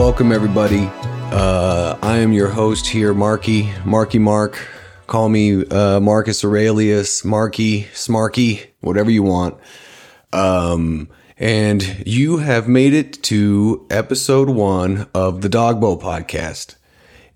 welcome 0.00 0.32
everybody. 0.32 0.88
Uh, 1.30 1.94
I 2.00 2.16
am 2.16 2.32
your 2.32 2.48
host 2.48 2.86
here, 2.86 3.12
Marky, 3.12 3.70
Marky 3.84 4.18
Mark. 4.18 4.58
Call 5.06 5.28
me 5.28 5.66
uh, 5.66 6.00
Marcus 6.00 6.42
Aurelius, 6.42 7.22
Marky, 7.22 7.82
Smarky, 7.92 8.66
whatever 8.80 9.10
you 9.10 9.22
want. 9.22 9.58
Um, 10.32 11.10
and 11.36 12.02
you 12.06 12.38
have 12.38 12.66
made 12.66 12.94
it 12.94 13.22
to 13.24 13.86
episode 13.90 14.48
one 14.48 15.06
of 15.14 15.42
the 15.42 15.50
Dogbo 15.50 16.00
podcast, 16.00 16.76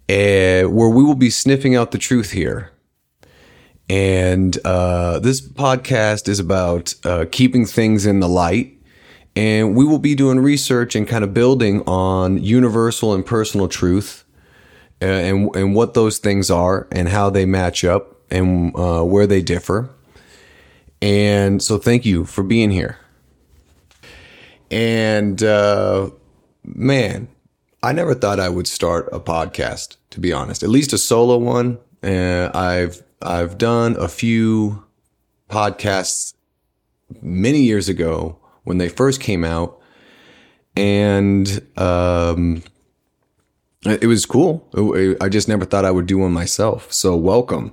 uh, 0.08 0.66
where 0.66 0.88
we 0.88 1.04
will 1.04 1.14
be 1.14 1.28
sniffing 1.28 1.76
out 1.76 1.90
the 1.90 1.98
truth 1.98 2.30
here. 2.30 2.70
And 3.90 4.56
uh, 4.64 5.18
this 5.18 5.46
podcast 5.46 6.28
is 6.28 6.40
about 6.40 6.94
uh, 7.04 7.26
keeping 7.30 7.66
things 7.66 8.06
in 8.06 8.20
the 8.20 8.28
light. 8.28 8.73
And 9.36 9.74
we 9.74 9.84
will 9.84 9.98
be 9.98 10.14
doing 10.14 10.38
research 10.38 10.94
and 10.94 11.08
kind 11.08 11.24
of 11.24 11.34
building 11.34 11.82
on 11.82 12.42
universal 12.42 13.14
and 13.14 13.26
personal 13.26 13.66
truth 13.66 14.24
uh, 15.02 15.06
and, 15.06 15.54
and 15.56 15.74
what 15.74 15.94
those 15.94 16.18
things 16.18 16.50
are 16.50 16.86
and 16.92 17.08
how 17.08 17.30
they 17.30 17.44
match 17.44 17.84
up 17.84 18.20
and 18.30 18.74
uh, 18.76 19.02
where 19.02 19.26
they 19.26 19.42
differ. 19.42 19.90
And 21.02 21.62
so, 21.62 21.78
thank 21.78 22.06
you 22.06 22.24
for 22.24 22.42
being 22.42 22.70
here. 22.70 22.98
And 24.70 25.42
uh, 25.42 26.10
man, 26.64 27.28
I 27.82 27.92
never 27.92 28.14
thought 28.14 28.40
I 28.40 28.48
would 28.48 28.66
start 28.66 29.08
a 29.12 29.20
podcast, 29.20 29.96
to 30.10 30.20
be 30.20 30.32
honest, 30.32 30.62
at 30.62 30.70
least 30.70 30.92
a 30.92 30.98
solo 30.98 31.36
one. 31.36 31.78
Uh, 32.02 32.50
I've 32.54 33.02
I've 33.20 33.58
done 33.58 33.96
a 33.98 34.08
few 34.08 34.84
podcasts 35.50 36.34
many 37.20 37.60
years 37.60 37.88
ago 37.88 38.38
when 38.64 38.78
they 38.78 38.88
first 38.88 39.20
came 39.20 39.44
out, 39.44 39.80
and 40.76 41.66
um, 41.76 42.62
it 43.84 44.06
was 44.06 44.26
cool. 44.26 44.68
I 45.20 45.28
just 45.28 45.48
never 45.48 45.64
thought 45.64 45.84
I 45.84 45.90
would 45.90 46.06
do 46.06 46.18
one 46.18 46.32
myself. 46.32 46.92
So 46.92 47.16
welcome. 47.16 47.72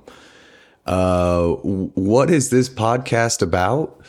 Uh, 0.86 1.48
what 1.48 2.30
is 2.30 2.50
this 2.50 2.68
podcast 2.68 3.42
about? 3.42 4.00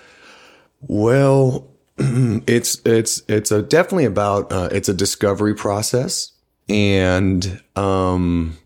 Well, 0.81 1.67
it's 1.97 2.81
it's 2.85 3.21
it's 3.27 3.51
a 3.51 3.61
definitely 3.61 4.05
about 4.05 4.51
uh, 4.51 4.69
it's 4.71 4.89
a 4.89 4.93
discovery 4.93 5.55
process, 5.55 6.31
and 6.67 7.61
um, 7.75 8.57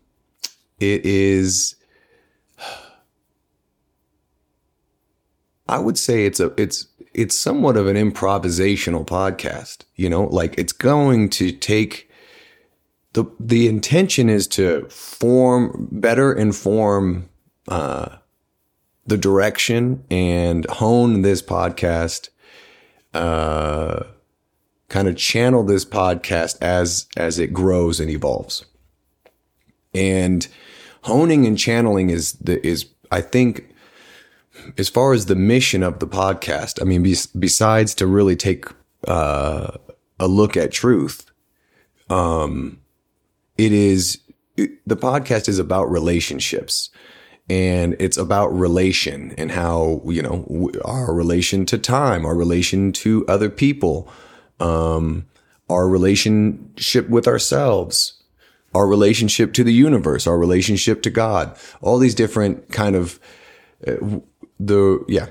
it 0.80 1.06
is 1.06 1.76
I 5.70 5.80
would 5.80 5.98
say 5.98 6.26
it's 6.26 6.40
a 6.40 6.54
it's 6.58 6.88
it's 7.18 7.36
somewhat 7.36 7.76
of 7.76 7.88
an 7.88 7.96
improvisational 7.96 9.06
podcast. 9.06 9.80
You 9.96 10.10
know, 10.10 10.26
like 10.26 10.58
it's 10.58 10.72
going 10.72 11.30
to 11.32 11.52
take 11.52 12.10
the 13.14 13.26
the 13.40 13.68
intention 13.68 14.30
is 14.30 14.48
to 14.50 14.88
form 14.90 15.90
better 15.92 16.32
inform 16.32 17.28
uh, 17.68 18.18
the 19.08 19.18
direction 19.18 20.06
and 20.10 20.66
hone 20.68 21.24
this 21.24 21.42
podcast. 21.42 22.30
Uh, 23.14 24.04
kind 24.90 25.08
of 25.08 25.18
channel 25.18 25.64
this 25.64 25.84
podcast 25.84 26.58
as 26.62 27.08
as 27.18 27.40
it 27.40 27.52
grows 27.52 28.00
and 28.00 28.12
evolves. 28.12 28.64
And 29.94 30.48
honing 31.02 31.48
and 31.48 31.58
channeling 31.58 32.12
is 32.12 32.34
the 32.34 32.66
is 32.66 32.86
I 33.12 33.22
think 33.22 33.74
as 34.78 34.90
far 34.90 35.14
as 35.14 35.26
the 35.26 35.36
mission 35.36 35.84
of 35.84 36.00
the 36.00 36.08
podcast, 36.08 36.82
I 36.82 36.86
mean, 36.86 37.04
be, 37.04 37.16
besides 37.38 37.96
to 37.96 38.08
really 38.08 38.36
take 38.36 38.66
uh, 39.08 39.72
a 40.20 40.28
look 40.28 40.58
at 40.58 40.72
truth, 40.72 41.30
um, 42.10 42.80
it 43.58 43.72
is 43.72 44.20
it, 44.56 44.72
the 44.88 44.98
podcast 44.98 45.48
is 45.48 45.60
about 45.60 45.90
relationships, 45.90 46.90
and 47.50 47.96
it's 48.00 48.18
about 48.18 48.48
relation 48.48 49.34
and 49.38 49.52
how 49.52 50.02
you 50.06 50.22
know 50.22 50.72
our 50.86 51.14
relation 51.14 51.66
to 51.68 51.78
time, 51.78 52.26
our 52.26 52.36
relation 52.36 52.92
to 52.94 53.26
other 53.28 53.50
people, 53.50 54.10
um, 54.60 55.26
our 55.70 55.88
relationship 55.88 57.10
with 57.10 57.28
ourselves, 57.28 58.22
our 58.74 58.88
relationship 58.88 59.54
to 59.54 59.64
the 59.64 59.74
universe, 59.74 60.28
our 60.28 60.38
relationship 60.38 61.02
to 61.04 61.10
God, 61.10 61.58
all 61.82 61.98
these 61.98 62.16
different 62.16 62.70
kind 62.72 62.96
of 62.96 63.20
uh, 63.86 64.20
the 64.60 65.04
yeah. 65.08 65.28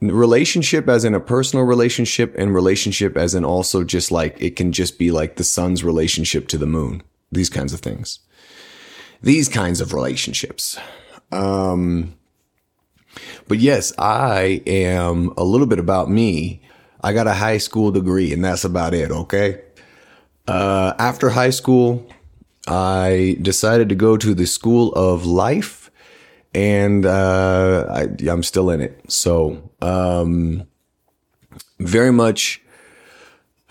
Relationship 0.00 0.88
as 0.88 1.04
in 1.04 1.12
a 1.12 1.18
personal 1.18 1.64
relationship 1.64 2.32
and 2.38 2.54
relationship 2.54 3.16
as 3.16 3.34
in 3.34 3.44
also 3.44 3.82
just 3.82 4.12
like 4.12 4.40
it 4.40 4.54
can 4.54 4.70
just 4.70 4.96
be 4.96 5.10
like 5.10 5.34
the 5.34 5.42
sun's 5.42 5.82
relationship 5.82 6.46
to 6.48 6.56
the 6.58 6.66
moon. 6.66 7.02
These 7.32 7.50
kinds 7.50 7.72
of 7.72 7.80
things. 7.80 8.20
These 9.22 9.48
kinds 9.48 9.80
of 9.80 9.92
relationships. 9.92 10.78
Um 11.32 12.14
but 13.48 13.58
yes 13.58 13.92
i 13.98 14.62
am 14.66 15.32
a 15.36 15.42
little 15.42 15.66
bit 15.66 15.80
about 15.80 16.08
me. 16.08 16.62
I 17.00 17.12
got 17.12 17.26
a 17.26 17.34
high 17.34 17.58
school 17.58 17.90
degree 17.90 18.32
and 18.32 18.44
that's 18.44 18.64
about 18.64 18.94
it 18.94 19.10
okay? 19.10 19.60
Uh 20.46 20.94
after 21.00 21.30
high 21.30 21.50
school 21.50 22.08
i 22.68 23.36
decided 23.42 23.88
to 23.88 23.96
go 23.96 24.16
to 24.16 24.32
the 24.32 24.46
school 24.46 24.92
of 24.92 25.26
life 25.26 25.87
and 26.54 27.04
uh, 27.04 27.86
I, 27.90 28.30
am 28.30 28.42
still 28.42 28.70
in 28.70 28.80
it. 28.80 29.00
So 29.10 29.70
um, 29.82 30.66
very 31.78 32.12
much 32.12 32.62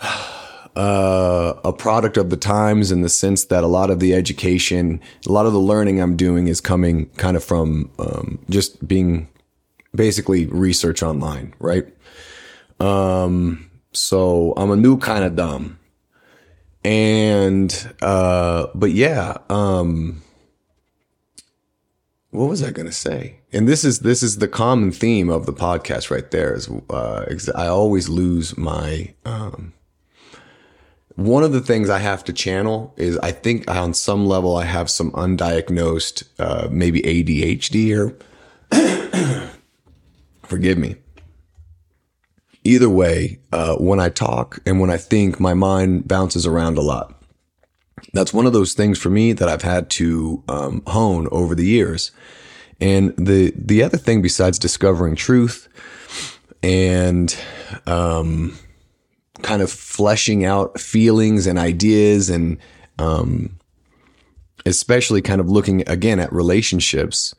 uh, 0.00 1.54
a 1.64 1.72
product 1.72 2.16
of 2.16 2.30
the 2.30 2.36
times 2.36 2.92
in 2.92 3.02
the 3.02 3.08
sense 3.08 3.46
that 3.46 3.64
a 3.64 3.66
lot 3.66 3.90
of 3.90 4.00
the 4.00 4.14
education, 4.14 5.00
a 5.26 5.32
lot 5.32 5.46
of 5.46 5.52
the 5.52 5.58
learning 5.58 6.00
I'm 6.00 6.16
doing 6.16 6.46
is 6.46 6.60
coming 6.60 7.06
kind 7.16 7.36
of 7.36 7.44
from 7.44 7.90
um, 7.98 8.38
just 8.48 8.86
being 8.86 9.28
basically 9.94 10.46
research 10.46 11.02
online, 11.02 11.54
right? 11.58 11.86
Um, 12.80 13.70
so 13.92 14.54
I'm 14.56 14.70
a 14.70 14.76
new 14.76 14.98
kind 14.98 15.24
of 15.24 15.34
dumb. 15.34 15.78
And, 16.84 17.94
uh, 18.00 18.68
but 18.74 18.92
yeah, 18.92 19.38
um, 19.50 20.22
what 22.30 22.48
was 22.48 22.62
I 22.62 22.70
going 22.70 22.86
to 22.86 22.92
say? 22.92 23.40
And 23.52 23.66
this 23.66 23.84
is 23.84 24.00
this 24.00 24.22
is 24.22 24.38
the 24.38 24.48
common 24.48 24.92
theme 24.92 25.30
of 25.30 25.46
the 25.46 25.52
podcast 25.52 26.10
right 26.10 26.30
there. 26.30 26.54
Is 26.54 26.68
uh, 26.90 27.24
I 27.54 27.66
always 27.66 28.08
lose 28.08 28.56
my. 28.56 29.14
Um, 29.24 29.72
one 31.14 31.42
of 31.42 31.50
the 31.50 31.60
things 31.60 31.90
I 31.90 31.98
have 31.98 32.22
to 32.24 32.32
channel 32.32 32.94
is 32.96 33.18
I 33.18 33.32
think 33.32 33.68
on 33.68 33.92
some 33.92 34.26
level 34.26 34.56
I 34.56 34.64
have 34.64 34.88
some 34.88 35.10
undiagnosed, 35.12 36.22
uh, 36.38 36.68
maybe 36.70 37.02
ADHD 37.02 37.96
or 37.98 38.14
forgive 40.44 40.78
me. 40.78 40.94
Either 42.62 42.88
way, 42.88 43.40
uh, 43.52 43.74
when 43.76 43.98
I 43.98 44.10
talk 44.10 44.60
and 44.64 44.78
when 44.78 44.90
I 44.90 44.96
think, 44.96 45.40
my 45.40 45.54
mind 45.54 46.06
bounces 46.06 46.46
around 46.46 46.78
a 46.78 46.82
lot 46.82 47.17
that's 48.12 48.32
one 48.32 48.46
of 48.46 48.52
those 48.52 48.74
things 48.74 48.98
for 48.98 49.10
me 49.10 49.32
that 49.32 49.48
I've 49.48 49.62
had 49.62 49.90
to 49.90 50.42
um, 50.48 50.82
hone 50.86 51.28
over 51.30 51.54
the 51.54 51.66
years. 51.66 52.10
And 52.80 53.14
the 53.16 53.52
the 53.56 53.82
other 53.82 53.98
thing 53.98 54.22
besides 54.22 54.58
discovering 54.58 55.16
truth 55.16 55.68
and 56.62 57.36
um, 57.86 58.56
kind 59.42 59.62
of 59.62 59.70
fleshing 59.70 60.44
out 60.44 60.78
feelings 60.80 61.46
and 61.46 61.58
ideas 61.58 62.30
and 62.30 62.58
um, 62.98 63.58
especially 64.66 65.22
kind 65.22 65.40
of 65.40 65.48
looking 65.48 65.88
again 65.88 66.20
at 66.20 66.32
relationships. 66.32 67.34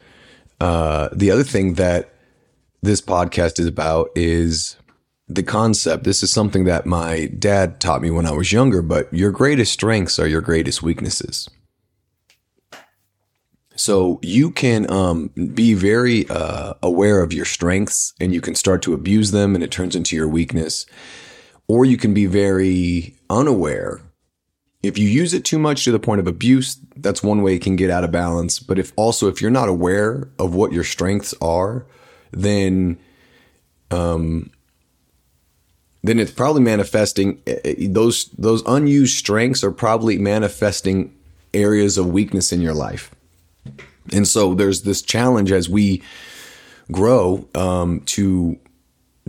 Uh, 0.59 1.09
the 1.13 1.31
other 1.31 1.43
thing 1.43 1.75
that 1.75 2.13
this 2.81 3.01
podcast 3.01 3.59
is 3.59 3.67
about 3.67 4.09
is 4.15 4.77
the 5.29 5.43
concept. 5.43 6.03
This 6.03 6.23
is 6.23 6.31
something 6.31 6.65
that 6.65 6.85
my 6.85 7.27
dad 7.27 7.79
taught 7.79 8.01
me 8.01 8.09
when 8.09 8.25
I 8.25 8.31
was 8.31 8.51
younger, 8.51 8.81
but 8.81 9.13
your 9.13 9.31
greatest 9.31 9.71
strengths 9.71 10.17
are 10.17 10.27
your 10.27 10.41
greatest 10.41 10.81
weaknesses. 10.81 11.47
So 13.75 14.19
you 14.21 14.51
can 14.51 14.91
um, 14.91 15.29
be 15.53 15.73
very 15.73 16.27
uh, 16.29 16.73
aware 16.83 17.21
of 17.21 17.31
your 17.31 17.45
strengths 17.45 18.13
and 18.19 18.33
you 18.33 18.41
can 18.41 18.55
start 18.55 18.81
to 18.81 18.93
abuse 18.93 19.31
them 19.31 19.55
and 19.55 19.63
it 19.63 19.71
turns 19.71 19.95
into 19.95 20.15
your 20.15 20.27
weakness. 20.27 20.85
Or 21.67 21.85
you 21.85 21.95
can 21.95 22.13
be 22.13 22.25
very 22.25 23.15
unaware. 23.29 24.01
If 24.81 24.97
you 24.97 25.07
use 25.07 25.33
it 25.33 25.45
too 25.45 25.59
much 25.59 25.85
to 25.85 25.91
the 25.91 25.99
point 25.99 26.19
of 26.19 26.27
abuse, 26.27 26.77
that's 26.97 27.21
one 27.23 27.41
way 27.41 27.55
it 27.55 27.61
can 27.61 27.75
get 27.75 27.89
out 27.89 28.03
of 28.03 28.11
balance. 28.11 28.59
But 28.59 28.79
if 28.79 28.91
also, 28.95 29.27
if 29.27 29.41
you're 29.41 29.51
not 29.51 29.69
aware 29.69 30.29
of 30.39 30.55
what 30.55 30.73
your 30.73 30.83
strengths 30.83 31.33
are, 31.41 31.85
then 32.31 32.97
um, 33.91 34.51
then 36.03 36.19
it's 36.19 36.31
probably 36.31 36.61
manifesting 36.61 37.41
eh, 37.45 37.59
eh, 37.65 37.75
those 37.89 38.25
those 38.37 38.63
unused 38.65 39.17
strengths 39.17 39.63
are 39.63 39.71
probably 39.71 40.17
manifesting 40.17 41.13
areas 41.53 41.97
of 41.97 42.07
weakness 42.07 42.51
in 42.51 42.61
your 42.61 42.73
life. 42.73 43.13
And 44.13 44.27
so 44.27 44.53
there's 44.53 44.83
this 44.83 45.01
challenge 45.01 45.51
as 45.51 45.69
we 45.69 46.01
grow 46.91 47.47
um, 47.53 48.01
to 48.01 48.57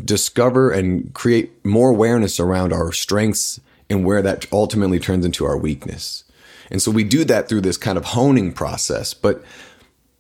discover 0.03 0.71
and 0.71 1.13
create 1.13 1.65
more 1.65 1.91
awareness 1.91 2.41
around 2.41 2.73
our 2.73 2.93
strengths 2.93 3.61
and 3.91 4.05
where 4.05 4.23
that 4.23 4.47
ultimately 4.53 4.99
turns 4.99 5.25
into 5.27 5.45
our 5.45 5.59
weakness. 5.59 6.25
And 6.71 6.81
so 6.81 6.91
we 6.91 7.05
do 7.05 7.25
that 7.25 7.49
through 7.49 7.63
this 7.63 7.77
kind 7.77 7.99
of 7.99 8.07
honing 8.07 8.53
process. 8.53 9.13
But 9.13 9.45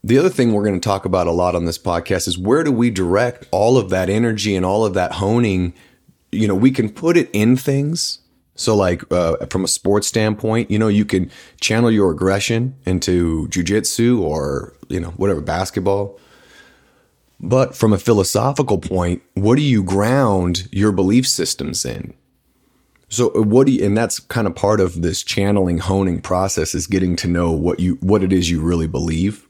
the 0.03 0.19
other 0.19 0.29
thing 0.29 0.53
we're 0.53 0.65
going 0.65 0.81
to 0.81 0.87
talk 0.87 1.05
about 1.05 1.27
a 1.27 1.33
lot 1.33 1.55
on 1.55 1.65
this 1.65 1.79
podcast 1.79 2.27
is 2.27 2.37
where 2.37 2.65
do 2.65 2.73
we 2.73 2.91
direct 2.91 3.47
all 3.51 3.79
of 3.79 3.91
that 3.91 4.11
energy 4.11 4.57
and 4.57 4.67
all 4.67 4.85
of 4.85 4.95
that 4.95 5.13
honing? 5.13 5.73
You 6.33 6.49
know, 6.49 6.55
we 6.55 6.71
can 6.71 6.91
put 6.91 7.17
it 7.17 7.29
in 7.33 7.57
things. 7.57 8.21
So, 8.55 8.77
like 8.77 9.11
uh, 9.13 9.47
from 9.47 9.65
a 9.65 9.69
sports 9.69 10.07
standpoint, 10.07 10.71
you 10.71 10.79
know, 10.79 10.89
you 10.89 11.05
can 11.05 11.31
channel 11.61 11.91
your 11.91 12.11
aggression 12.11 12.77
into 12.85 13.49
jujitsu 13.49 14.21
or 14.21 14.75
you 14.89 15.01
know 15.01 15.11
whatever 15.11 15.41
basketball. 15.41 16.19
But 17.43 17.75
from 17.75 17.93
a 17.93 17.99
philosophical 17.99 18.79
point, 18.79 19.23
what 19.35 19.57
do 19.57 19.63
you 19.63 19.83
ground 19.83 20.69
your 20.71 20.93
belief 20.93 21.27
systems 21.27 21.87
in? 21.87 22.13
So 23.09 23.35
uh, 23.35 23.43
what 23.43 23.67
do 23.67 23.73
you, 23.73 23.85
and 23.85 23.97
that's 23.97 24.21
kind 24.21 24.47
of 24.47 24.55
part 24.55 24.81
of 24.81 25.03
this 25.03 25.23
channeling 25.23 25.79
honing 25.79 26.21
process 26.21 26.75
is 26.75 26.87
getting 26.87 27.17
to 27.17 27.29
know 27.29 27.51
what 27.51 27.81
you 27.81 27.95
what 28.01 28.23
it 28.23 28.33
is 28.33 28.51
you 28.51 28.61
really 28.61 28.87
believe. 28.87 29.47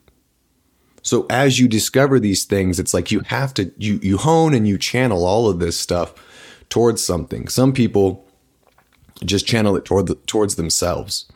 So 1.03 1.27
as 1.31 1.59
you 1.59 1.69
discover 1.69 2.19
these 2.19 2.45
things, 2.45 2.79
it's 2.79 2.95
like 2.95 3.11
you 3.11 3.21
have 3.21 3.55
to 3.55 3.73
you 3.77 4.01
you 4.03 4.19
hone 4.19 4.55
and 4.55 4.67
you 4.67 4.79
channel 4.79 5.25
all 5.25 5.49
of 5.49 5.59
this 5.59 5.79
stuff 5.79 6.15
towards 6.71 7.05
something. 7.05 7.49
Some 7.49 7.73
people 7.73 8.27
just 9.25 9.47
channel 9.47 9.77
it 9.77 9.85
toward 9.85 10.07
the, 10.07 10.15
towards 10.15 10.55
themselves. 10.55 11.31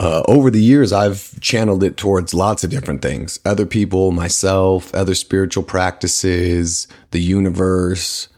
Uh, 0.00 0.22
over 0.26 0.50
the 0.50 0.62
years, 0.62 0.92
I've 0.92 1.40
channeled 1.40 1.84
it 1.84 1.96
towards 1.96 2.34
lots 2.34 2.64
of 2.64 2.70
different 2.70 3.00
things. 3.00 3.38
Other 3.44 3.64
people, 3.64 4.10
myself, 4.10 4.92
other 4.94 5.14
spiritual 5.14 5.62
practices, 5.62 6.88
the 7.12 7.20
universe, 7.20 8.28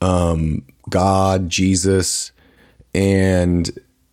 um, 0.00 0.64
God, 0.88 1.50
Jesus, 1.50 2.32
and 2.94 3.70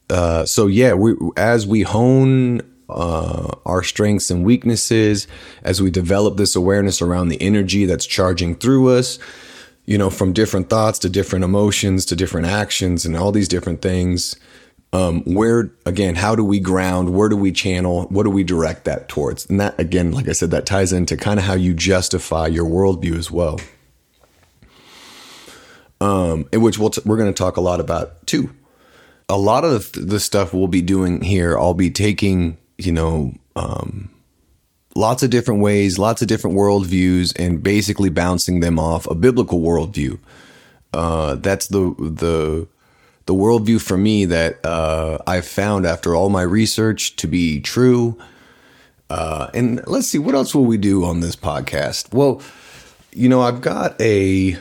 uh, 0.09 0.45
so 0.45 0.67
yeah, 0.67 0.93
we 0.93 1.15
as 1.37 1.65
we 1.65 1.81
hone 1.83 2.61
uh, 2.89 3.55
our 3.65 3.83
strengths 3.83 4.29
and 4.29 4.43
weaknesses, 4.43 5.27
as 5.63 5.81
we 5.81 5.89
develop 5.91 6.37
this 6.37 6.55
awareness 6.55 7.01
around 7.01 7.29
the 7.29 7.41
energy 7.41 7.85
that's 7.85 8.05
charging 8.05 8.55
through 8.55 8.89
us, 8.89 9.19
you 9.89 9.97
know, 9.97 10.11
from 10.11 10.33
different 10.33 10.69
thoughts 10.69 10.99
to 10.99 11.09
different 11.09 11.43
emotions 11.43 12.05
to 12.05 12.15
different 12.15 12.45
actions 12.45 13.07
and 13.07 13.17
all 13.17 13.31
these 13.31 13.47
different 13.47 13.81
things. 13.81 14.35
Um, 14.93 15.23
where 15.23 15.71
again, 15.83 16.13
how 16.13 16.35
do 16.35 16.45
we 16.45 16.59
ground? 16.59 17.15
Where 17.15 17.27
do 17.27 17.35
we 17.35 17.51
channel? 17.51 18.03
What 18.09 18.23
do 18.23 18.29
we 18.29 18.43
direct 18.43 18.85
that 18.85 19.09
towards? 19.09 19.49
And 19.49 19.59
that 19.59 19.79
again, 19.79 20.11
like 20.11 20.27
I 20.27 20.33
said, 20.33 20.51
that 20.51 20.67
ties 20.67 20.93
into 20.93 21.17
kind 21.17 21.39
of 21.39 21.45
how 21.47 21.55
you 21.55 21.73
justify 21.73 22.45
your 22.45 22.65
worldview 22.65 23.17
as 23.17 23.31
well. 23.31 23.59
Um, 25.99 26.47
in 26.53 26.61
which 26.61 26.77
we'll 26.77 26.91
t- 26.91 27.01
we're 27.03 27.17
going 27.17 27.33
to 27.33 27.37
talk 27.37 27.57
a 27.57 27.61
lot 27.61 27.79
about 27.79 28.27
too. 28.27 28.51
A 29.27 29.37
lot 29.39 29.65
of 29.65 29.91
the, 29.91 30.01
the 30.01 30.19
stuff 30.19 30.53
we'll 30.53 30.67
be 30.67 30.83
doing 30.83 31.21
here, 31.21 31.57
I'll 31.57 31.73
be 31.73 31.89
taking 31.89 32.57
you 32.79 32.91
know, 32.91 33.33
um, 33.55 34.09
lots 34.99 35.23
of 35.23 35.29
different 35.29 35.61
ways, 35.61 35.97
lots 35.97 36.21
of 36.21 36.27
different 36.27 36.57
worldviews, 36.57 37.33
and 37.39 37.63
basically 37.63 38.09
bouncing 38.09 38.59
them 38.59 38.77
off 38.77 39.07
a 39.07 39.15
biblical 39.15 39.61
worldview. 39.61 40.19
Uh, 40.93 41.35
that's 41.35 41.67
the 41.67 41.95
the 41.97 42.67
the 43.25 43.33
worldview 43.33 43.81
for 43.81 43.97
me 43.97 44.25
that 44.25 44.63
uh, 44.65 45.19
I've 45.25 45.47
found 45.47 45.85
after 45.85 46.15
all 46.15 46.29
my 46.29 46.41
research 46.41 47.15
to 47.17 47.27
be 47.27 47.61
true. 47.61 48.17
Uh, 49.09 49.49
and 49.53 49.81
let's 49.87 50.07
see, 50.07 50.19
what 50.19 50.35
else 50.35 50.53
will 50.53 50.65
we 50.65 50.77
do 50.77 51.03
on 51.03 51.19
this 51.21 51.35
podcast? 51.35 52.13
Well, 52.13 52.41
you 53.11 53.29
know, 53.29 53.41
I've 53.41 53.61
got 53.61 53.99
a 54.01 54.57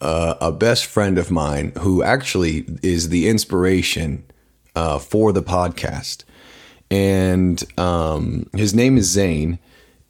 uh, 0.00 0.34
a 0.40 0.52
best 0.52 0.86
friend 0.86 1.18
of 1.18 1.30
mine 1.30 1.72
who 1.80 2.02
actually 2.02 2.66
is 2.82 3.08
the 3.08 3.28
inspiration 3.28 4.24
uh, 4.76 4.98
for 4.98 5.32
the 5.32 5.42
podcast 5.42 6.24
and 6.90 7.62
um, 7.78 8.48
his 8.54 8.74
name 8.74 8.96
is 8.96 9.06
Zane. 9.06 9.58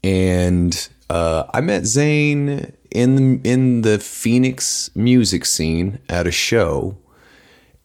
And 0.04 0.88
uh, 1.10 1.44
I 1.52 1.60
met 1.60 1.84
Zane 1.84 2.72
in 2.90 3.16
the, 3.42 3.50
in 3.50 3.82
the 3.82 3.98
Phoenix 3.98 4.90
music 4.94 5.44
scene 5.44 5.98
at 6.08 6.26
a 6.26 6.32
show, 6.32 6.96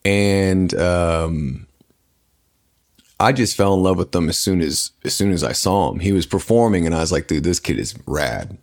and 0.05 0.73
um, 0.75 1.67
I 3.19 3.31
just 3.31 3.55
fell 3.55 3.73
in 3.73 3.83
love 3.83 3.97
with 3.97 4.13
him 4.15 4.29
as 4.29 4.37
soon 4.37 4.61
as 4.61 4.91
as 5.03 5.13
soon 5.13 5.31
as 5.31 5.43
I 5.43 5.53
saw 5.53 5.91
him. 5.91 5.99
He 5.99 6.11
was 6.11 6.25
performing, 6.25 6.85
and 6.85 6.93
I 6.93 6.99
was 6.99 7.11
like, 7.11 7.27
"Dude, 7.27 7.43
this 7.43 7.59
kid 7.59 7.79
is 7.79 7.95
rad." 8.05 8.57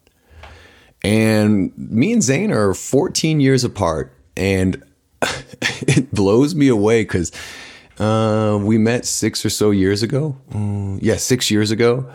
And 1.02 1.76
me 1.76 2.12
and 2.12 2.22
Zane 2.22 2.52
are 2.52 2.74
14 2.74 3.40
years 3.40 3.64
apart, 3.64 4.12
and 4.36 4.82
it 5.22 6.14
blows 6.14 6.54
me 6.54 6.68
away 6.68 7.02
because 7.02 7.32
uh, 8.00 8.58
we 8.60 8.78
met 8.78 9.04
six 9.04 9.44
or 9.44 9.50
so 9.50 9.70
years 9.70 10.02
ago. 10.02 10.36
Mm, 10.52 10.98
yeah, 11.02 11.16
six 11.16 11.50
years 11.50 11.70
ago, 11.70 12.10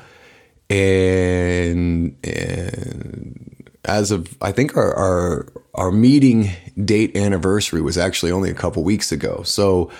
and, 0.69 2.17
and 2.23 3.69
as 3.85 4.11
of 4.11 4.35
I 4.41 4.51
think 4.51 4.75
our, 4.75 4.93
our 4.95 5.47
our 5.75 5.91
meeting 5.91 6.49
date 6.83 7.15
anniversary 7.15 7.81
was 7.81 7.97
actually 7.97 8.31
only 8.31 8.49
a 8.49 8.55
couple 8.55 8.83
weeks 8.83 9.11
ago. 9.11 9.43
So, 9.43 9.91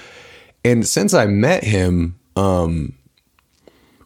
and 0.63 0.87
since 0.87 1.13
I 1.13 1.27
met 1.27 1.63
him, 1.63 2.17
um, 2.35 2.93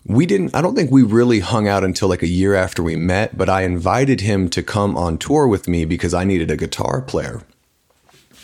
we 0.05 0.25
didn't. 0.25 0.53
I 0.55 0.61
don't 0.61 0.75
think 0.75 0.91
we 0.91 1.03
really 1.03 1.39
hung 1.39 1.67
out 1.67 1.83
until 1.83 2.09
like 2.09 2.23
a 2.23 2.27
year 2.27 2.55
after 2.55 2.83
we 2.83 2.95
met. 2.95 3.37
But 3.37 3.49
I 3.49 3.61
invited 3.61 4.21
him 4.21 4.49
to 4.49 4.63
come 4.63 4.97
on 4.97 5.17
tour 5.17 5.47
with 5.47 5.67
me 5.67 5.85
because 5.85 6.13
I 6.13 6.23
needed 6.23 6.51
a 6.51 6.57
guitar 6.57 7.01
player. 7.01 7.43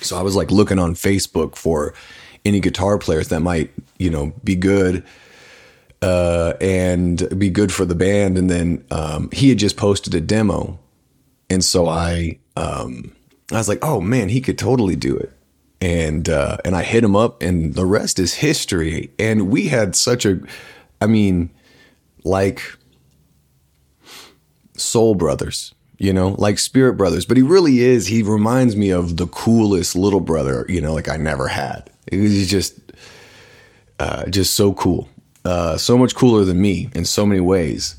So 0.02 0.18
I 0.18 0.22
was 0.22 0.36
like 0.36 0.52
looking 0.52 0.80
on 0.80 0.94
Facebook 0.94 1.56
for 1.56 1.94
any 2.46 2.60
guitar 2.60 2.98
players 2.98 3.30
that 3.30 3.42
might 3.42 3.72
you 3.98 4.10
know 4.10 4.34
be 4.44 4.56
good 4.56 5.04
uh, 6.02 6.54
and 6.62 7.28
be 7.38 7.50
good 7.50 7.74
for 7.74 7.86
the 7.86 7.96
band. 7.96 8.38
And 8.38 8.50
then 8.50 8.86
um, 8.92 9.30
he 9.32 9.50
had 9.50 9.58
just 9.58 9.78
posted 9.78 10.14
a 10.14 10.22
demo, 10.22 10.80
and 11.50 11.64
so 11.64 11.88
I 11.88 12.40
um, 12.56 13.14
I 13.52 13.58
was 13.58 13.68
like, 13.68 13.80
oh 13.84 14.00
man, 14.00 14.30
he 14.30 14.42
could 14.42 14.58
totally 14.58 14.96
do 14.96 15.18
it. 15.18 15.32
And 15.82 16.30
uh, 16.30 16.58
and 16.64 16.76
I 16.76 16.84
hit 16.84 17.04
him 17.04 17.16
up, 17.16 17.42
and 17.42 17.74
the 17.74 17.86
rest 17.86 18.20
is 18.20 18.36
history. 18.36 19.12
And 19.20 19.50
we 19.50 19.68
had 19.68 19.96
such 19.96 20.26
a, 20.26 20.40
I 21.02 21.08
mean, 21.08 21.50
like 22.24 22.62
soul 24.78 25.16
brothers 25.16 25.74
you 25.98 26.12
know, 26.12 26.36
like 26.38 26.60
Spirit 26.60 26.94
Brothers. 26.94 27.26
But 27.26 27.38
he 27.38 27.44
really 27.44 27.80
is. 27.80 28.08
He 28.08 28.22
reminds 28.24 28.76
me 28.76 28.90
of 28.90 29.18
the 29.18 29.28
coolest 29.28 29.96
little 29.96 30.20
brother, 30.20 30.66
you 30.68 30.82
know, 30.82 30.94
like 30.94 31.10
I 31.10 31.18
never 31.18 31.48
had. 31.48 31.90
He's 32.10 32.50
just 32.50 32.80
uh, 34.00 34.26
just 34.28 34.56
so 34.56 34.74
cool, 34.74 35.10
uh, 35.44 35.78
so 35.78 35.98
much 35.98 36.16
cooler 36.16 36.44
than 36.44 36.62
me 36.62 36.90
in 36.94 37.06
so 37.06 37.26
many 37.26 37.42
ways. 37.42 37.96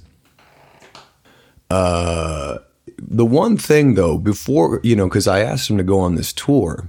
Uh, 1.71 2.59
the 2.99 3.27
one 3.27 3.57
thing 3.57 3.95
though, 3.95 4.19
before 4.19 4.81
you 4.83 4.97
know, 4.97 5.09
because 5.09 5.27
I 5.27 5.41
asked 5.41 5.69
him 5.69 5.79
to 5.79 5.85
go 5.85 6.01
on 6.01 6.15
this 6.15 6.33
tour, 6.33 6.89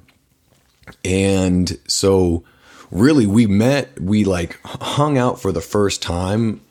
and 1.04 1.78
so 1.88 2.44
really 2.92 3.26
we 3.26 3.48
met, 3.48 4.00
we 4.00 4.24
like 4.24 4.60
hung 4.64 5.18
out 5.18 5.42
for 5.42 5.52
the 5.52 5.62
first 5.62 6.02
time 6.02 6.62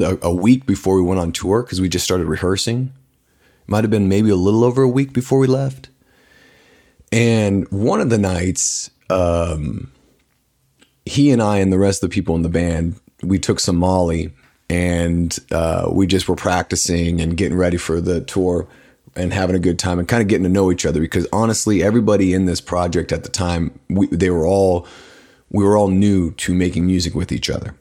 a, 0.00 0.18
a 0.22 0.34
week 0.34 0.66
before 0.66 0.96
we 0.96 1.02
went 1.02 1.20
on 1.20 1.32
tour 1.32 1.62
because 1.62 1.80
we 1.80 1.88
just 1.88 2.04
started 2.04 2.26
rehearsing. 2.26 2.92
Might 3.66 3.84
have 3.84 3.90
been 3.90 4.08
maybe 4.08 4.30
a 4.30 4.36
little 4.36 4.64
over 4.64 4.82
a 4.82 4.88
week 4.88 5.12
before 5.12 5.38
we 5.38 5.46
left. 5.46 5.88
And 7.12 7.68
one 7.70 8.00
of 8.00 8.10
the 8.10 8.18
nights, 8.18 8.90
um, 9.10 9.92
he 11.04 11.30
and 11.30 11.42
I 11.42 11.58
and 11.58 11.72
the 11.72 11.78
rest 11.78 12.02
of 12.02 12.10
the 12.10 12.14
people 12.14 12.36
in 12.36 12.42
the 12.42 12.48
band, 12.48 13.00
we 13.22 13.38
took 13.38 13.60
some 13.60 13.76
Molly 13.76 14.32
and 14.68 15.36
uh, 15.50 15.88
we 15.90 16.06
just 16.06 16.28
were 16.28 16.36
practicing 16.36 17.20
and 17.20 17.36
getting 17.36 17.58
ready 17.58 17.76
for 17.76 18.00
the 18.00 18.20
tour 18.20 18.68
and 19.16 19.32
having 19.32 19.56
a 19.56 19.60
good 19.60 19.78
time 19.78 19.98
and 19.98 20.06
kind 20.06 20.22
of 20.22 20.28
getting 20.28 20.44
to 20.44 20.48
know 20.48 20.70
each 20.70 20.86
other 20.86 21.00
because 21.00 21.26
honestly, 21.32 21.82
everybody 21.82 22.32
in 22.32 22.46
this 22.46 22.60
project 22.60 23.10
at 23.12 23.24
the 23.24 23.28
time, 23.28 23.78
we, 23.88 24.06
they 24.08 24.30
were 24.30 24.46
all 24.46 24.86
we 25.50 25.64
were 25.64 25.76
all 25.76 25.88
new 25.88 26.30
to 26.32 26.54
making 26.54 26.86
music 26.86 27.14
with 27.14 27.32
each 27.32 27.50
other. 27.50 27.74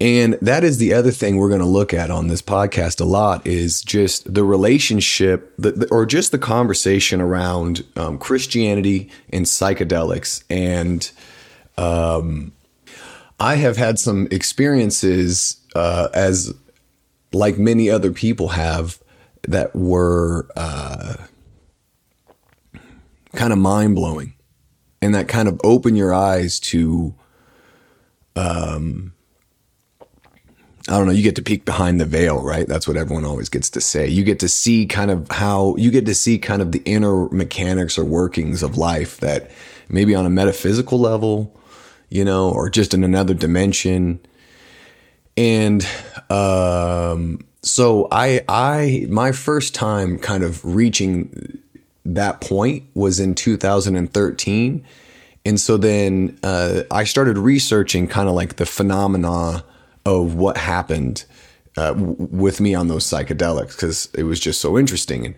And 0.00 0.34
that 0.34 0.62
is 0.62 0.78
the 0.78 0.94
other 0.94 1.10
thing 1.10 1.36
we're 1.36 1.48
going 1.48 1.60
to 1.60 1.66
look 1.66 1.92
at 1.92 2.10
on 2.10 2.28
this 2.28 2.40
podcast 2.40 3.00
a 3.00 3.04
lot 3.04 3.44
is 3.44 3.82
just 3.82 4.32
the 4.32 4.44
relationship 4.44 5.52
or 5.90 6.06
just 6.06 6.30
the 6.30 6.38
conversation 6.38 7.20
around 7.20 7.84
um, 7.96 8.16
Christianity 8.16 9.10
and 9.32 9.44
psychedelics. 9.44 10.44
And 10.48 11.10
um, 11.76 12.52
I 13.40 13.56
have 13.56 13.76
had 13.76 13.98
some 13.98 14.28
experiences 14.30 15.60
uh, 15.74 16.08
as 16.14 16.54
like 17.32 17.58
many 17.58 17.90
other 17.90 18.12
people 18.12 18.48
have 18.48 19.00
that 19.48 19.74
were 19.74 20.46
uh, 20.56 21.14
kind 23.34 23.52
of 23.52 23.58
mind 23.58 23.96
blowing 23.96 24.34
and 25.02 25.14
that 25.14 25.26
kind 25.26 25.48
of 25.48 25.60
open 25.64 25.96
your 25.96 26.14
eyes 26.14 26.60
to 26.60 27.14
um, 28.36 29.12
I 30.88 30.96
don't 30.96 31.06
know, 31.06 31.12
you 31.12 31.22
get 31.22 31.36
to 31.36 31.42
peek 31.42 31.64
behind 31.64 32.00
the 32.00 32.06
veil, 32.06 32.42
right? 32.42 32.66
That's 32.66 32.88
what 32.88 32.96
everyone 32.96 33.24
always 33.24 33.48
gets 33.48 33.68
to 33.70 33.80
say. 33.80 34.08
You 34.08 34.24
get 34.24 34.40
to 34.40 34.48
see 34.48 34.86
kind 34.86 35.10
of 35.10 35.30
how 35.30 35.76
you 35.76 35.90
get 35.90 36.06
to 36.06 36.14
see 36.14 36.38
kind 36.38 36.62
of 36.62 36.72
the 36.72 36.82
inner 36.84 37.28
mechanics 37.28 37.98
or 37.98 38.04
workings 38.04 38.62
of 38.62 38.78
life 38.78 39.18
that 39.18 39.50
maybe 39.88 40.14
on 40.14 40.24
a 40.24 40.30
metaphysical 40.30 40.98
level, 40.98 41.54
you 42.08 42.24
know, 42.24 42.50
or 42.50 42.70
just 42.70 42.94
in 42.94 43.04
another 43.04 43.34
dimension. 43.34 44.20
And 45.36 45.86
um 46.30 47.40
so 47.62 48.08
I 48.10 48.42
I 48.48 49.06
my 49.10 49.32
first 49.32 49.74
time 49.74 50.18
kind 50.18 50.42
of 50.42 50.64
reaching 50.64 51.60
that 52.04 52.40
point 52.40 52.84
was 52.94 53.20
in 53.20 53.34
2013. 53.34 54.84
And 55.44 55.60
so 55.60 55.76
then 55.76 56.38
uh, 56.42 56.82
I 56.90 57.04
started 57.04 57.38
researching 57.38 58.08
kind 58.08 58.28
of 58.28 58.34
like 58.34 58.56
the 58.56 58.66
phenomena 58.66 59.64
of 60.08 60.34
what 60.34 60.56
happened 60.56 61.24
uh, 61.76 61.92
w- 61.92 62.16
with 62.18 62.60
me 62.60 62.74
on 62.74 62.88
those 62.88 63.04
psychedelics 63.04 63.72
because 63.72 64.08
it 64.14 64.22
was 64.22 64.40
just 64.40 64.60
so 64.60 64.78
interesting. 64.78 65.26
And 65.26 65.34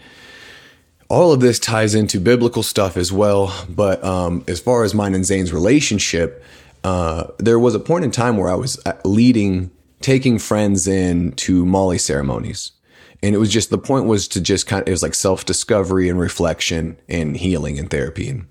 all 1.09 1.33
of 1.33 1.41
this 1.41 1.59
ties 1.59 1.95
into 1.95 2.21
biblical 2.21 2.62
stuff 2.62 2.97
as 2.97 3.12
well. 3.12 3.53
But 3.69 4.03
um, 4.05 4.45
as 4.47 4.61
far 4.61 4.85
as 4.85 4.95
mine 4.95 5.15
and 5.15 5.27
Zane's 5.27 5.53
relationship, 5.53 6.43
uh, 6.85 7.27
there 7.39 7.59
was 7.59 7.75
a 7.75 7.81
point 7.81 8.05
in 8.05 8.11
time 8.12 8.37
where 8.37 8.49
I 8.49 8.55
was 8.55 8.81
uh, 8.87 8.93
leading, 9.05 9.71
taking 10.00 10.39
friends 10.39 10.87
in 10.87 11.33
to 11.33 11.67
Molly 11.67 11.99
ceremonies. 11.99 12.73
And 13.23 13.35
it 13.35 13.39
was 13.39 13.53
just 13.53 13.69
the 13.69 13.77
point 13.77 14.07
was 14.07 14.29
to 14.29 14.41
just 14.41 14.67
kind 14.67 14.83
of, 14.83 14.89
it 14.89 14.93
was 14.93 15.03
like 15.03 15.15
self 15.15 15.45
discovery 15.45 16.09
and 16.09 16.19
reflection 16.19 16.97
and 17.09 17.37
healing 17.37 17.79
and 17.79 17.91
therapy. 17.91 18.29
And 18.29 18.47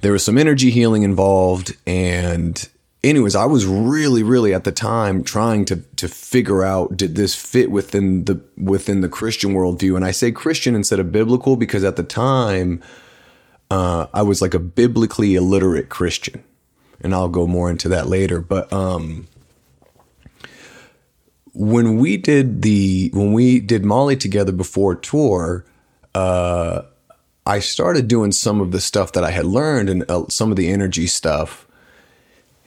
there 0.00 0.12
was 0.12 0.24
some 0.24 0.38
energy 0.38 0.70
healing 0.70 1.02
involved. 1.02 1.76
And 1.86 2.68
anyways, 3.04 3.34
I 3.34 3.46
was 3.46 3.66
really, 3.66 4.22
really 4.22 4.54
at 4.54 4.64
the 4.64 4.72
time 4.72 5.24
trying 5.24 5.64
to 5.66 5.76
to 5.96 6.08
figure 6.08 6.62
out 6.62 6.96
did 6.96 7.14
this 7.14 7.34
fit 7.34 7.70
within 7.70 8.24
the 8.24 8.40
within 8.56 9.00
the 9.00 9.08
Christian 9.08 9.52
worldview, 9.52 9.96
and 9.96 10.04
I 10.04 10.10
say 10.10 10.32
Christian 10.32 10.74
instead 10.74 11.00
of 11.00 11.12
biblical 11.12 11.56
because 11.56 11.84
at 11.84 11.96
the 11.96 12.02
time 12.02 12.82
uh, 13.70 14.06
I 14.12 14.22
was 14.22 14.42
like 14.42 14.54
a 14.54 14.58
biblically 14.58 15.34
illiterate 15.34 15.88
Christian, 15.88 16.42
and 17.00 17.14
I'll 17.14 17.28
go 17.28 17.46
more 17.46 17.70
into 17.70 17.88
that 17.88 18.06
later. 18.06 18.40
But 18.40 18.72
um, 18.72 19.26
when 21.52 21.98
we 21.98 22.16
did 22.16 22.62
the 22.62 23.10
when 23.12 23.32
we 23.32 23.60
did 23.60 23.84
Molly 23.84 24.16
together 24.16 24.52
before 24.52 24.94
tour, 24.94 25.64
uh, 26.14 26.82
I 27.46 27.58
started 27.58 28.06
doing 28.08 28.32
some 28.32 28.60
of 28.60 28.70
the 28.70 28.80
stuff 28.80 29.12
that 29.12 29.24
I 29.24 29.30
had 29.30 29.46
learned 29.46 29.88
and 29.88 30.10
uh, 30.10 30.28
some 30.28 30.50
of 30.50 30.56
the 30.56 30.68
energy 30.68 31.06
stuff 31.06 31.66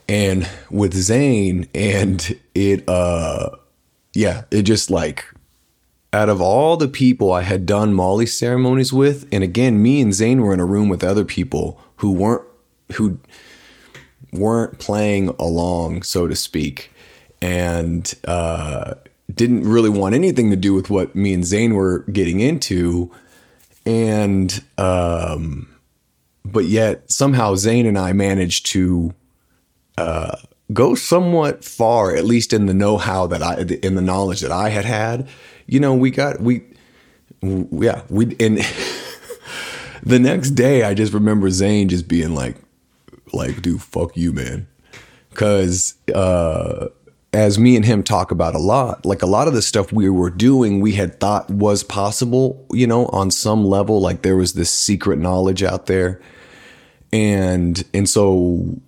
and 0.07 0.47
with 0.69 0.93
Zane, 0.93 1.67
and 1.73 2.39
it, 2.53 2.87
uh, 2.87 3.49
yeah, 4.13 4.43
it 4.51 4.63
just 4.63 4.89
like 4.89 5.25
out 6.13 6.29
of 6.29 6.41
all 6.41 6.77
the 6.77 6.87
people 6.87 7.33
I 7.33 7.41
had 7.41 7.65
done 7.65 7.93
Molly 7.93 8.25
ceremonies 8.25 8.93
with, 8.93 9.27
and 9.31 9.43
again, 9.43 9.81
me 9.81 9.99
and 9.99 10.13
Zane 10.13 10.41
were 10.41 10.53
in 10.53 10.59
a 10.59 10.65
room 10.65 10.87
with 10.87 11.03
other 11.03 11.25
people 11.25 11.79
who 11.97 12.11
weren't 12.11 12.47
who 12.93 13.19
weren't 14.31 14.79
playing 14.79 15.29
along, 15.39 16.03
so 16.03 16.27
to 16.27 16.35
speak, 16.35 16.91
and 17.41 18.13
uh, 18.25 18.93
didn't 19.33 19.63
really 19.63 19.89
want 19.89 20.15
anything 20.15 20.49
to 20.51 20.55
do 20.55 20.73
with 20.73 20.89
what 20.89 21.15
me 21.15 21.33
and 21.33 21.43
Zane 21.43 21.73
were 21.73 21.99
getting 22.11 22.39
into, 22.39 23.11
and 23.85 24.63
um, 24.77 25.67
but 26.45 26.65
yet 26.65 27.11
somehow 27.11 27.55
Zane 27.55 27.85
and 27.85 27.97
I 27.97 28.13
managed 28.13 28.67
to 28.67 29.13
uh, 29.97 30.37
go 30.73 30.95
somewhat 30.95 31.63
far, 31.63 32.15
at 32.15 32.25
least 32.25 32.53
in 32.53 32.65
the 32.65 32.73
know-how 32.73 33.27
that 33.27 33.41
I, 33.41 33.61
in 33.83 33.95
the 33.95 34.01
knowledge 34.01 34.41
that 34.41 34.51
I 34.51 34.69
had 34.69 34.85
had. 34.85 35.27
You 35.67 35.79
know, 35.79 35.93
we 35.93 36.11
got 36.11 36.39
we, 36.39 36.63
yeah, 37.41 38.01
we 38.09 38.35
and 38.39 38.57
the 40.03 40.19
next 40.19 40.51
day 40.51 40.83
I 40.83 40.93
just 40.93 41.13
remember 41.13 41.49
Zane 41.49 41.89
just 41.89 42.07
being 42.07 42.35
like, 42.35 42.55
like, 43.33 43.61
dude, 43.61 43.81
fuck 43.81 44.15
you, 44.15 44.31
man, 44.31 44.67
because 45.29 45.95
uh, 46.13 46.87
as 47.35 47.59
me 47.59 47.75
and 47.75 47.85
him 47.85 48.01
talk 48.01 48.31
about 48.31 48.55
a 48.55 48.59
lot, 48.59 49.05
like 49.05 49.21
a 49.21 49.27
lot 49.27 49.47
of 49.47 49.53
the 49.53 49.61
stuff 49.61 49.91
we 49.91 50.09
were 50.09 50.29
doing, 50.29 50.79
we 50.79 50.93
had 50.93 51.19
thought 51.19 51.49
was 51.49 51.83
possible, 51.83 52.65
you 52.71 52.87
know, 52.87 53.07
on 53.07 53.29
some 53.29 53.65
level, 53.65 53.99
like 53.99 54.21
there 54.21 54.37
was 54.37 54.53
this 54.53 54.69
secret 54.71 55.19
knowledge 55.19 55.61
out 55.61 55.87
there. 55.87 56.21
And 57.11 57.83
and 57.93 58.09
so 58.09 58.79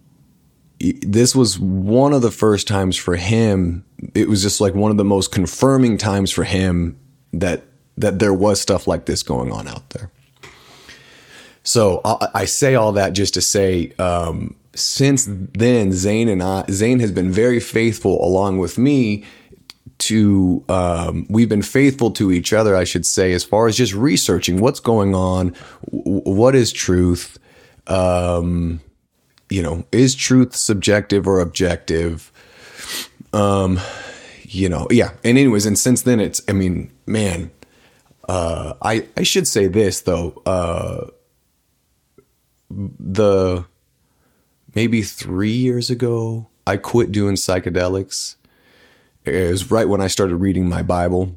this 0.79 1.35
was 1.35 1.59
one 1.59 2.13
of 2.13 2.21
the 2.21 2.31
first 2.31 2.67
times 2.67 2.95
for 2.95 3.15
him. 3.15 3.83
It 4.13 4.29
was 4.29 4.41
just 4.41 4.61
like 4.61 4.75
one 4.75 4.91
of 4.91 4.97
the 4.97 5.05
most 5.05 5.31
confirming 5.31 5.97
times 5.97 6.31
for 6.31 6.43
him 6.43 6.99
that 7.33 7.63
that 7.97 8.19
there 8.19 8.33
was 8.33 8.61
stuff 8.61 8.85
like 8.87 9.05
this 9.05 9.23
going 9.23 9.51
on 9.51 9.67
out 9.67 9.89
there. 9.89 10.11
So 11.63 12.01
I, 12.05 12.27
I 12.33 12.45
say 12.45 12.75
all 12.75 12.91
that 12.93 13.13
just 13.13 13.33
to 13.33 13.41
say, 13.41 13.91
um, 13.97 14.55
since 14.75 15.27
then, 15.27 15.91
Zane 15.91 16.29
and 16.29 16.43
I, 16.43 16.63
Zane 16.69 16.99
has 16.99 17.11
been 17.11 17.31
very 17.31 17.59
faithful 17.59 18.23
along 18.23 18.59
with 18.59 18.77
me 18.77 19.25
to 19.99 20.63
um, 20.69 21.25
we've 21.29 21.49
been 21.49 21.63
faithful 21.63 22.11
to 22.11 22.31
each 22.31 22.53
other 22.53 22.75
i 22.75 22.83
should 22.83 23.03
say 23.03 23.33
as 23.33 23.43
far 23.43 23.67
as 23.67 23.75
just 23.75 23.93
researching 23.93 24.59
what's 24.59 24.79
going 24.79 25.15
on 25.15 25.55
w- 25.91 26.21
what 26.21 26.55
is 26.55 26.71
truth 26.71 27.39
um, 27.87 28.79
you 29.49 29.61
know, 29.61 29.85
is 29.91 30.15
truth 30.15 30.55
subjective 30.55 31.27
or 31.27 31.39
objective? 31.39 32.31
Um, 33.33 33.79
you 34.43 34.69
know, 34.69 34.87
yeah. 34.91 35.11
And 35.23 35.37
anyways, 35.37 35.65
and 35.65 35.77
since 35.77 36.03
then 36.03 36.19
it's, 36.19 36.41
I 36.47 36.53
mean, 36.53 36.91
man, 37.05 37.51
uh, 38.27 38.73
I, 38.81 39.07
I 39.15 39.23
should 39.23 39.47
say 39.47 39.67
this 39.67 40.01
though, 40.01 40.41
uh, 40.45 41.07
the, 42.69 43.65
maybe 44.75 45.01
three 45.01 45.51
years 45.51 45.89
ago, 45.89 46.47
I 46.65 46.77
quit 46.77 47.11
doing 47.11 47.35
psychedelics. 47.35 48.35
It 49.23 49.49
was 49.49 49.71
right 49.71 49.87
when 49.87 50.01
I 50.01 50.07
started 50.07 50.37
reading 50.37 50.67
my 50.69 50.81
Bible 50.81 51.35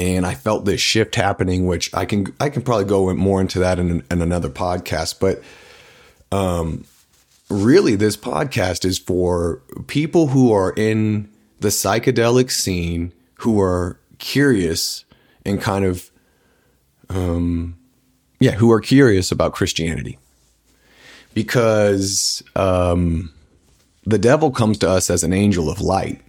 and 0.00 0.24
I 0.24 0.34
felt 0.34 0.64
this 0.64 0.80
shift 0.80 1.14
happening, 1.14 1.66
which 1.66 1.92
I 1.94 2.06
can 2.06 2.34
I 2.40 2.48
can 2.48 2.62
probably 2.62 2.86
go 2.86 3.12
more 3.14 3.40
into 3.40 3.58
that 3.58 3.78
in, 3.78 4.02
in 4.10 4.22
another 4.22 4.48
podcast. 4.48 5.20
But 5.20 5.42
um, 6.32 6.84
really, 7.48 7.96
this 7.96 8.16
podcast 8.16 8.84
is 8.84 8.98
for 8.98 9.60
people 9.86 10.28
who 10.28 10.52
are 10.52 10.72
in 10.76 11.30
the 11.60 11.68
psychedelic 11.68 12.50
scene 12.50 13.12
who 13.34 13.60
are 13.60 13.98
curious 14.18 15.04
and 15.44 15.60
kind 15.60 15.84
of, 15.84 16.10
um, 17.08 17.76
yeah, 18.38 18.52
who 18.52 18.70
are 18.70 18.80
curious 18.80 19.32
about 19.32 19.52
Christianity. 19.52 20.18
Because 21.32 22.42
um, 22.56 23.32
the 24.04 24.18
devil 24.18 24.50
comes 24.50 24.78
to 24.78 24.88
us 24.88 25.10
as 25.10 25.22
an 25.22 25.32
angel 25.32 25.70
of 25.70 25.80
light. 25.80 26.20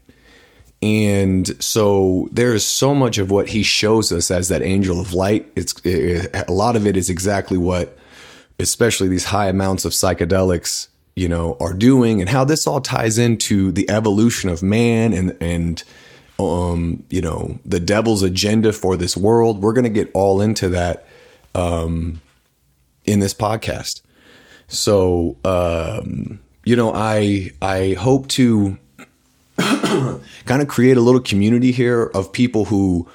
And 0.82 1.62
so 1.62 2.28
there 2.32 2.54
is 2.54 2.66
so 2.66 2.96
much 2.96 3.18
of 3.18 3.30
what 3.30 3.50
he 3.50 3.62
shows 3.62 4.12
us 4.12 4.32
as 4.32 4.48
that 4.48 4.62
angel 4.62 5.00
of 5.00 5.14
light. 5.14 5.52
It's 5.56 5.74
it, 5.84 6.36
a 6.48 6.52
lot 6.52 6.76
of 6.76 6.88
it 6.88 6.98
is 6.98 7.10
exactly 7.10 7.58
what 7.58 7.98
especially 8.62 9.08
these 9.08 9.26
high 9.26 9.48
amounts 9.48 9.86
of 9.86 9.92
psychedelics, 9.92 10.88
you 11.16 11.28
know, 11.28 11.58
are 11.60 11.74
doing 11.74 12.22
and 12.22 12.30
how 12.30 12.46
this 12.46 12.66
all 12.68 12.82
ties 12.82 13.18
into 13.18 13.72
the 13.72 13.90
evolution 13.90 14.50
of 14.50 14.64
man 14.64 15.14
and, 15.14 15.36
and, 15.42 15.84
um, 16.40 17.04
you 17.10 17.22
know, 17.22 17.60
the 17.66 17.80
devil's 17.80 18.24
agenda 18.24 18.72
for 18.72 18.96
this 18.96 19.18
world. 19.18 19.62
We're 19.62 19.74
going 19.74 19.84
to 19.84 19.90
get 19.90 20.10
all 20.14 20.42
into 20.42 20.70
that, 20.70 21.06
um, 21.54 22.22
in 23.06 23.20
this 23.20 23.34
podcast. 23.34 24.02
So, 24.68 25.36
um, 25.44 26.40
you 26.64 26.76
know, 26.76 26.94
I, 26.94 27.52
I 27.62 27.94
hope 27.94 28.28
to 28.30 28.78
kind 29.58 30.62
of 30.62 30.68
create 30.68 30.98
a 30.98 31.02
little 31.02 31.20
community 31.20 31.72
here 31.72 32.04
of 32.14 32.32
people 32.32 32.66
who, 32.66 33.08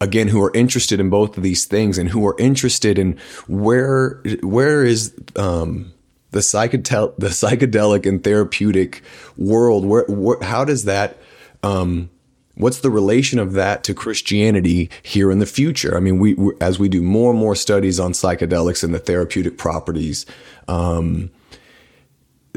again 0.00 0.28
who 0.28 0.42
are 0.42 0.52
interested 0.54 1.00
in 1.00 1.10
both 1.10 1.36
of 1.36 1.42
these 1.42 1.64
things 1.64 1.98
and 1.98 2.10
who 2.10 2.26
are 2.26 2.36
interested 2.38 2.98
in 2.98 3.18
where 3.46 4.22
where 4.42 4.84
is 4.84 5.14
um, 5.36 5.92
the 6.30 6.40
psychedelic 6.40 7.16
the 7.16 7.28
psychedelic 7.28 8.06
and 8.06 8.24
therapeutic 8.24 9.02
world 9.36 9.84
where, 9.84 10.04
where 10.08 10.42
how 10.42 10.64
does 10.64 10.84
that 10.84 11.18
um, 11.62 12.10
what's 12.56 12.80
the 12.80 12.90
relation 12.90 13.38
of 13.38 13.52
that 13.52 13.84
to 13.84 13.94
Christianity 13.94 14.90
here 15.02 15.30
in 15.30 15.38
the 15.38 15.46
future? 15.46 15.96
I 15.96 16.00
mean, 16.00 16.18
we, 16.18 16.36
as 16.60 16.78
we 16.78 16.88
do 16.88 17.02
more 17.02 17.30
and 17.30 17.38
more 17.38 17.54
studies 17.54 17.98
on 17.98 18.12
psychedelics 18.12 18.84
and 18.84 18.94
the 18.94 18.98
therapeutic 18.98 19.58
properties, 19.58 20.26
um, 20.68 21.30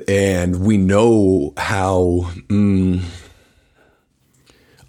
and 0.08 0.62
we 0.64 0.78
know 0.78 1.54
how. 1.58 2.32
Mm, 2.48 3.04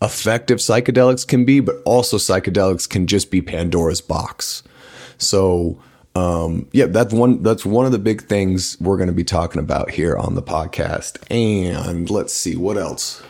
effective 0.02 0.58
psychedelics 0.58 1.26
can 1.26 1.44
be, 1.44 1.60
but 1.60 1.76
also 1.84 2.16
psychedelics 2.16 2.88
can 2.88 3.06
just 3.06 3.30
be 3.30 3.42
Pandora's 3.42 4.00
box. 4.00 4.62
So, 5.18 5.80
um, 6.14 6.68
yeah, 6.72 6.86
that's 6.86 7.12
one. 7.12 7.42
That's 7.42 7.64
one 7.66 7.86
of 7.86 7.92
the 7.92 7.98
big 7.98 8.22
things 8.22 8.76
we're 8.80 8.96
going 8.96 9.08
to 9.08 9.12
be 9.14 9.24
talking 9.24 9.60
about 9.60 9.90
here 9.90 10.16
on 10.16 10.34
the 10.34 10.42
podcast. 10.42 11.18
And 11.30 12.08
let's 12.10 12.32
see 12.32 12.56
what 12.56 12.76
else. 12.76 13.22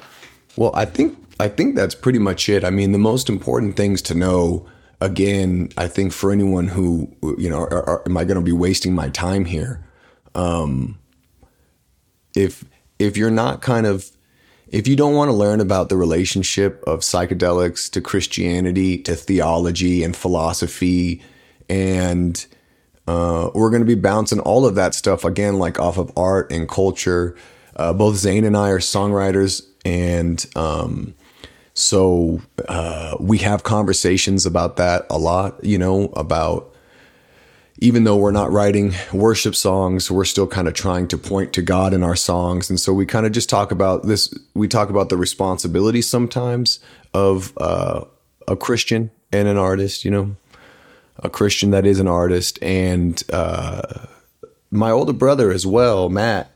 Well, 0.56 0.70
I 0.74 0.84
think 0.84 1.18
I 1.40 1.48
think 1.48 1.76
that's 1.76 1.94
pretty 1.94 2.18
much 2.18 2.48
it. 2.48 2.64
I 2.64 2.70
mean, 2.70 2.92
the 2.92 2.98
most 2.98 3.28
important 3.28 3.76
things 3.76 4.02
to 4.02 4.14
know 4.14 4.66
again, 5.00 5.70
I 5.76 5.86
think 5.86 6.12
for 6.12 6.32
anyone 6.32 6.68
who, 6.68 7.14
you 7.38 7.48
know, 7.48 7.60
are, 7.60 7.88
are, 7.88 8.02
am 8.06 8.16
I 8.16 8.24
going 8.24 8.36
to 8.36 8.42
be 8.42 8.52
wasting 8.52 8.94
my 8.94 9.08
time 9.10 9.44
here? 9.44 9.84
Um, 10.34 10.98
if 12.34 12.64
if 12.98 13.16
you're 13.16 13.30
not 13.30 13.62
kind 13.62 13.86
of 13.86 14.10
if 14.70 14.86
you 14.86 14.96
don't 14.96 15.14
want 15.14 15.28
to 15.28 15.32
learn 15.32 15.60
about 15.60 15.88
the 15.88 15.96
relationship 15.96 16.82
of 16.86 17.00
psychedelics 17.00 17.90
to 17.90 18.00
Christianity 18.00 18.98
to 18.98 19.14
theology 19.14 20.02
and 20.02 20.16
philosophy 20.16 21.22
and 21.68 22.46
uh, 23.06 23.50
we're 23.54 23.70
going 23.70 23.82
to 23.82 23.86
be 23.86 23.94
bouncing 23.94 24.40
all 24.40 24.66
of 24.66 24.74
that 24.74 24.94
stuff 24.94 25.24
again 25.24 25.58
like 25.58 25.78
off 25.78 25.96
of 25.98 26.12
art 26.16 26.52
and 26.52 26.68
culture 26.68 27.36
uh, 27.76 27.92
both 27.92 28.16
zane 28.16 28.44
and 28.44 28.56
i 28.56 28.70
are 28.70 28.80
songwriters 28.80 29.62
and 29.84 30.46
um, 30.56 31.14
so 31.74 32.40
uh, 32.68 33.16
we 33.20 33.38
have 33.38 33.62
conversations 33.62 34.44
about 34.44 34.76
that 34.76 35.06
a 35.10 35.18
lot 35.18 35.62
you 35.64 35.78
know 35.78 36.04
about 36.16 36.74
even 37.80 38.04
though 38.04 38.16
we're 38.16 38.32
not 38.32 38.50
writing 38.50 38.92
worship 39.12 39.54
songs, 39.54 40.10
we're 40.10 40.24
still 40.24 40.48
kind 40.48 40.66
of 40.66 40.74
trying 40.74 41.06
to 41.08 41.16
point 41.16 41.52
to 41.52 41.62
God 41.62 41.94
in 41.94 42.02
our 42.02 42.16
songs. 42.16 42.68
And 42.68 42.78
so 42.78 42.92
we 42.92 43.06
kind 43.06 43.24
of 43.24 43.32
just 43.32 43.48
talk 43.48 43.70
about 43.70 44.04
this. 44.04 44.36
We 44.54 44.66
talk 44.66 44.90
about 44.90 45.08
the 45.08 45.16
responsibility 45.16 46.02
sometimes 46.02 46.80
of 47.14 47.52
uh, 47.58 48.04
a 48.48 48.56
Christian 48.56 49.10
and 49.32 49.46
an 49.46 49.56
artist, 49.56 50.04
you 50.04 50.10
know, 50.10 50.36
a 51.18 51.30
Christian 51.30 51.70
that 51.70 51.86
is 51.86 52.00
an 52.00 52.08
artist. 52.08 52.58
And 52.62 53.22
uh, 53.32 54.06
my 54.72 54.90
older 54.90 55.12
brother 55.12 55.52
as 55.52 55.64
well, 55.64 56.08
Matt, 56.08 56.50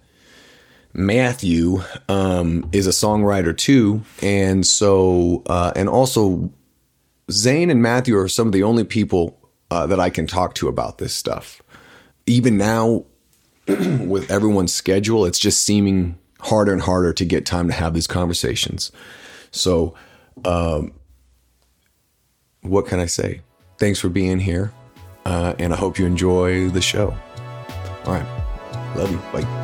Matthew, 0.92 1.82
um, 2.08 2.68
is 2.72 2.88
a 2.88 2.90
songwriter 2.90 3.56
too. 3.56 4.02
And 4.22 4.66
so, 4.66 5.42
uh, 5.46 5.72
and 5.76 5.88
also, 5.88 6.50
Zane 7.30 7.70
and 7.70 7.80
Matthew 7.80 8.18
are 8.18 8.28
some 8.28 8.48
of 8.48 8.52
the 8.52 8.64
only 8.64 8.82
people 8.82 9.38
uh, 9.72 9.86
that 9.86 9.98
I 9.98 10.10
can 10.10 10.26
talk 10.26 10.54
to 10.56 10.68
about 10.68 10.98
this 10.98 11.14
stuff. 11.14 11.62
Even 12.26 12.58
now, 12.58 13.04
with 13.66 14.30
everyone's 14.30 14.72
schedule, 14.72 15.24
it's 15.24 15.38
just 15.38 15.64
seeming 15.64 16.18
harder 16.40 16.72
and 16.72 16.82
harder 16.82 17.14
to 17.14 17.24
get 17.24 17.46
time 17.46 17.68
to 17.68 17.72
have 17.72 17.94
these 17.94 18.06
conversations. 18.06 18.92
So, 19.50 19.94
um, 20.44 20.92
what 22.60 22.86
can 22.86 23.00
I 23.00 23.06
say? 23.06 23.40
Thanks 23.78 23.98
for 23.98 24.10
being 24.10 24.40
here, 24.40 24.72
uh, 25.24 25.54
and 25.58 25.72
I 25.72 25.76
hope 25.76 25.98
you 25.98 26.04
enjoy 26.04 26.68
the 26.68 26.82
show. 26.82 27.16
All 28.04 28.12
right, 28.12 28.94
love 28.94 29.10
you. 29.10 29.18
Bye. 29.32 29.61